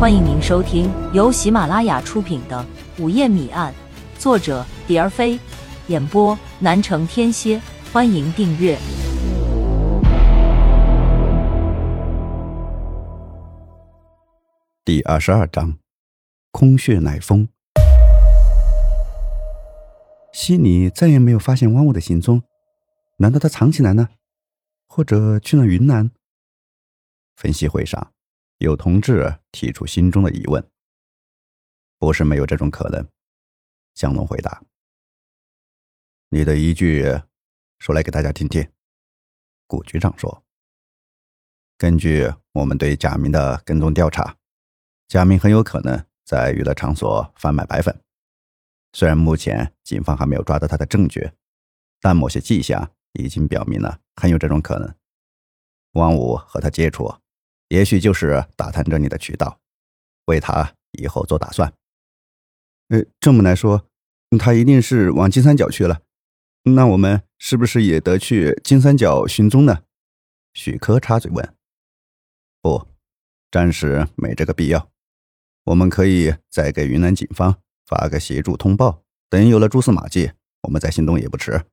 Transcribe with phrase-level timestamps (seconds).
[0.00, 2.64] 欢迎您收听由喜马拉雅出品的
[3.02, 3.74] 《午夜谜案》，
[4.20, 5.36] 作者蝶儿飞，
[5.88, 7.60] 演播南城天蝎。
[7.92, 8.78] 欢迎订阅。
[14.84, 15.76] 第二十二章，
[16.52, 17.48] 空穴来风。
[20.32, 22.44] 悉尼再也没有发现汪物的行踪，
[23.16, 24.10] 难道他藏起来呢？
[24.86, 26.12] 或者去了云南？
[27.34, 28.12] 分析会上，
[28.58, 30.70] 有同志提出心中的疑问。
[31.98, 33.08] 不是没有这种可能，
[33.94, 34.62] 江龙回答
[36.30, 37.04] ：“你的依据，
[37.78, 38.70] 说来给大家听听。”
[39.66, 40.44] 古局长说
[41.76, 44.36] ：“根据我们对贾明的跟踪调查，
[45.08, 48.00] 贾明很有可能在娱乐场所贩卖白粉。
[48.92, 51.30] 虽然目前警方还没有抓到他的证据，
[52.00, 54.94] 但某些迹象已经表明了很有这种可能。
[55.92, 57.12] 汪武和他接触，
[57.68, 59.60] 也许就是打探着你的渠道，
[60.26, 61.72] 为他以后做打算。
[62.88, 63.86] 呃，这么来说，
[64.38, 66.02] 他一定是往金三角去了。
[66.64, 69.84] 那我们是不是也得去金三角寻踪呢？
[70.52, 71.54] 许科插嘴问。
[72.60, 72.88] 不，
[73.50, 74.90] 暂时没这个必要。
[75.64, 77.60] 我们可以再给云南警方。
[77.86, 81.64] 发个协助通报，等有了蛛丝马迹，我们再行动也不迟。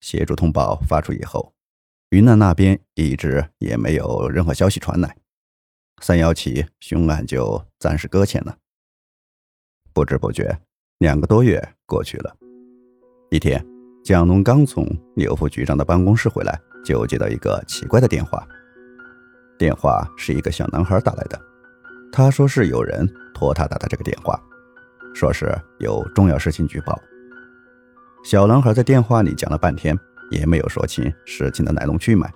[0.00, 1.54] 协助通报发出以后，
[2.10, 5.16] 云南那边一直也没有任何消息传来，
[6.00, 8.56] 三幺七凶案就暂时搁浅了。
[9.92, 10.58] 不知不觉，
[10.98, 12.36] 两个多月过去了。
[13.30, 13.64] 一天，
[14.04, 18.46] 蒋龙刚从刘副局长的办公室回来，就接到一个奇怪的电话。
[19.58, 21.40] 电话是一个小男孩打来的，
[22.12, 24.40] 他说是有人托他打的这个电话。
[25.14, 27.00] 说是有重要事情举报。
[28.24, 29.96] 小男孩在电话里讲了半天，
[30.30, 32.32] 也没有说清事情的来龙去脉。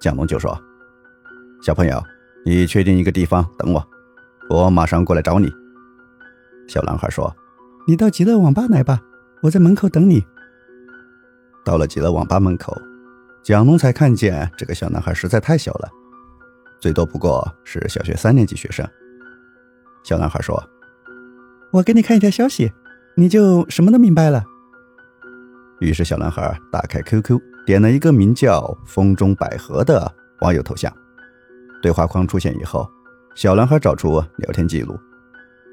[0.00, 0.58] 蒋龙就说
[1.62, 2.02] ：“小朋友，
[2.44, 3.88] 你确定一个地方等我，
[4.50, 5.52] 我马上过来找你。”
[6.68, 7.34] 小男孩说
[7.86, 9.00] ：“你到极乐网吧来吧，
[9.42, 10.24] 我在门口等你。”
[11.64, 12.76] 到了极乐网吧门口，
[13.42, 15.88] 蒋龙才看见这个小男孩实在太小了，
[16.80, 18.88] 最多不过是小学三年级学生。
[20.02, 20.62] 小男孩说。
[21.72, 22.72] 我给你看一条消息，
[23.16, 24.44] 你就什么都明白了。
[25.80, 30.10] 于是小男孩打开 QQ，点了一个名叫“风中百合”的
[30.40, 30.92] 网友头像。
[31.82, 32.88] 对话框出现以后，
[33.34, 34.98] 小男孩找出聊天记录，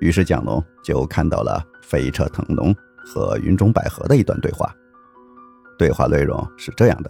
[0.01, 2.75] 于是蒋龙就看到了飞车腾龙
[3.05, 4.69] 和云中百合的一段对话。
[5.77, 7.09] 对话内容是这样的：“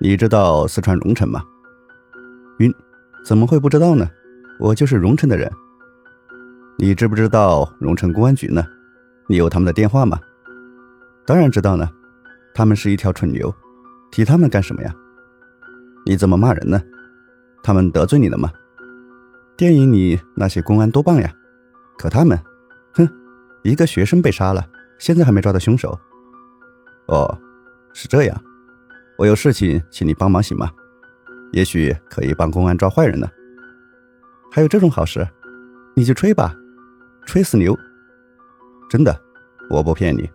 [0.00, 1.42] 你知道四川荣城吗？”
[2.58, 2.74] 云
[3.24, 4.10] ：“怎么会不知道呢？
[4.58, 5.50] 我就是荣城的人。”
[6.78, 8.62] 你知不知道荣城公安局呢？
[9.28, 10.20] 你有他们的电话吗？
[11.26, 11.90] 当然知道呢，
[12.54, 13.52] 他们是一条蠢牛，
[14.12, 14.94] 提他们干什么呀？
[16.04, 16.80] 你怎么骂人呢？
[17.62, 18.50] 他们得罪你了吗？
[19.56, 21.32] 电影里那些公安多棒呀，
[21.98, 22.38] 可他们，
[22.94, 23.08] 哼，
[23.64, 24.64] 一个学生被杀了，
[24.98, 25.98] 现在还没抓到凶手。
[27.08, 27.38] 哦，
[27.92, 28.40] 是这样，
[29.18, 30.70] 我有事情请你帮忙行吗？
[31.52, 33.28] 也许可以帮公安抓坏人呢。
[34.52, 35.26] 还有这种好事，
[35.96, 36.54] 你就吹吧。
[37.24, 37.76] 吹死牛！
[38.88, 39.20] 真的，
[39.68, 40.30] 我不骗你。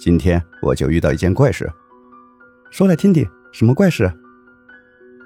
[0.00, 1.70] 今天我就遇到一件怪事，
[2.70, 3.28] 说来听听。
[3.52, 4.10] 什么怪事？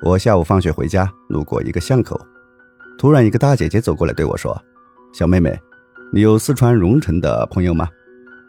[0.03, 2.21] 我下午放学回家，路过一个巷口，
[2.99, 4.61] 突然一个大姐姐走过来对我说
[5.15, 5.57] ：“小妹妹，
[6.13, 7.87] 你有四川荣城的朋友吗？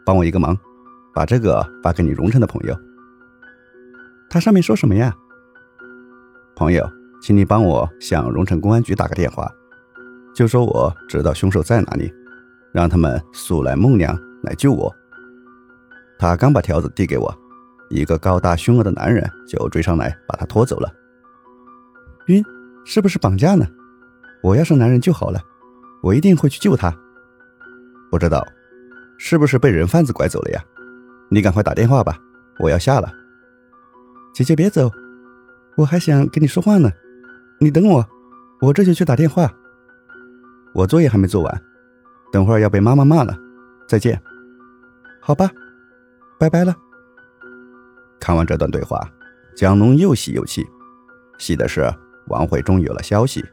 [0.03, 0.57] 帮我一个忙，
[1.13, 2.75] 把这个发给你荣城的朋友。”
[4.27, 5.13] 他上面说什么呀？
[6.55, 6.89] 朋友，
[7.21, 9.47] 请你帮我向荣城公安局打个电话，
[10.33, 12.11] 就说我知道凶手在哪里。
[12.71, 14.93] 让他们速来孟良来救我。
[16.17, 17.33] 他刚把条子递给我，
[17.89, 20.91] 一个高大凶恶的男人就追上来把他拖走了。
[22.27, 22.43] 晕，
[22.85, 23.65] 是不是绑架呢？
[24.41, 25.39] 我要是男人就好了，
[26.01, 26.95] 我一定会去救他。
[28.09, 28.45] 不知道，
[29.17, 30.63] 是不是被人贩子拐走了呀？
[31.29, 32.17] 你赶快打电话吧，
[32.59, 33.11] 我要下了。
[34.33, 34.91] 姐姐别走，
[35.75, 36.89] 我还想跟你说话呢。
[37.59, 38.05] 你等我，
[38.61, 39.51] 我这就去打电话。
[40.73, 41.61] 我作业还没做完。
[42.31, 43.37] 等会儿要被妈妈骂了，
[43.87, 44.21] 再见。
[45.21, 45.49] 好吧，
[46.45, 46.75] 拜拜了。
[48.19, 49.01] 看完这段对话，
[49.55, 50.63] 蒋龙又喜又气。
[51.39, 51.91] 喜的是
[52.27, 53.43] 王慧终于有了消息，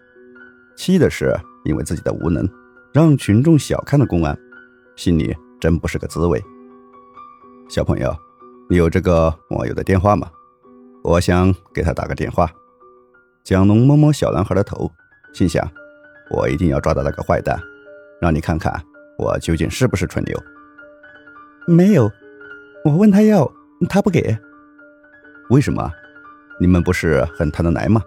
[0.76, 1.34] 气的是
[1.64, 2.46] 因为自己的无能，
[2.92, 4.38] 让群众小看了公安，
[4.94, 6.42] 心里真不是个滋味。
[7.66, 8.14] 小朋友，
[8.68, 10.30] 你有这个网友的电话吗？
[11.02, 12.50] 我想给他打个电话。
[13.42, 14.92] 蒋龙摸摸小男孩的头，
[15.32, 15.66] 心想：
[16.30, 17.58] 我一定要抓到那个坏蛋。
[18.20, 18.80] 让你看看
[19.18, 20.38] 我究竟是不是蠢牛？
[21.66, 22.10] 没有，
[22.84, 23.50] 我问他要，
[23.88, 24.36] 他不给。
[25.50, 25.90] 为什么？
[26.60, 28.02] 你们不是很谈得来吗？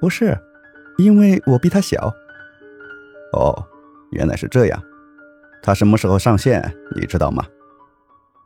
[0.00, 0.38] 不是，
[0.98, 2.12] 因为我比他小，
[3.32, 3.66] 哦，
[4.10, 4.82] 原来是这样。
[5.62, 6.74] 他什么时候上线？
[6.94, 7.44] 你知道吗？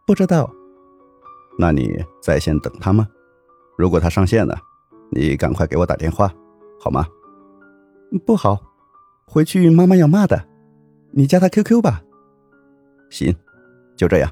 [0.06, 0.50] 不知道。
[1.58, 3.08] 那你在线等他吗？
[3.76, 4.56] 如果他上线了，
[5.10, 6.32] 你赶快给我打电话，
[6.80, 7.06] 好吗？
[8.24, 8.58] 不好，
[9.26, 10.44] 回去妈妈要骂的。
[11.10, 12.02] 你加他 QQ 吧。
[13.10, 13.34] 行，
[13.96, 14.30] 就这样。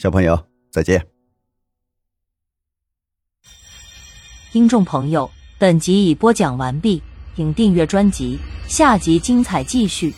[0.00, 1.06] 小朋友，再见。
[4.50, 7.02] 听众朋友，本集已播讲完毕，
[7.36, 10.14] 请订阅专辑，下集精彩继续。